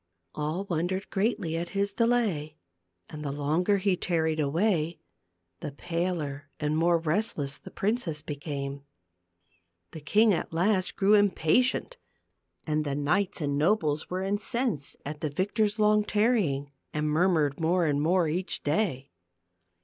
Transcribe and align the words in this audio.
All 0.33 0.63
wondered 0.67 1.11
greatly 1.11 1.55
at 1.55 1.69
his 1.77 1.93
delay, 1.93 2.57
and 3.07 3.23
the 3.23 3.31
longer 3.31 3.77
he 3.77 3.95
tarried 3.95 4.39
away, 4.39 4.97
the 5.59 5.73
paler 5.73 6.49
and 6.59 6.75
more 6.75 6.97
restless 6.97 7.59
the 7.59 7.69
princess 7.69 8.23
became. 8.23 8.83
The 9.91 10.01
king 10.01 10.33
at 10.33 10.51
last 10.51 10.95
grew 10.95 11.13
im 11.15 11.29
patient 11.29 11.97
and 12.65 12.83
the 12.83 12.95
knights 12.95 13.41
and 13.41 13.59
nobles 13.59 14.09
were 14.09 14.23
incensed 14.23 14.95
at 15.05 15.21
the 15.21 15.29
victor's 15.29 15.77
long 15.77 16.03
tarrying, 16.03 16.71
and 16.91 17.07
murmured 17.07 17.59
more 17.59 17.85
and 17.85 18.01
more 18.01 18.27
each 18.27 18.63
day. 18.63 19.11